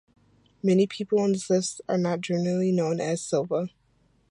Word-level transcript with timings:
Many 0.63 0.87
people 0.87 1.19
on 1.19 1.31
this 1.33 1.47
list 1.47 1.79
are 1.87 1.99
not 1.99 2.21
generally 2.21 2.71
known 2.71 2.99
as 2.99 3.21
Silva. 3.21 3.69